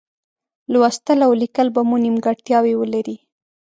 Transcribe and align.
لوستل 0.73 1.19
او 1.25 1.31
لیکل 1.41 1.67
به 1.75 1.81
مو 1.87 1.95
نیمګړتیاوې 2.05 2.73
ولري. 2.77 3.17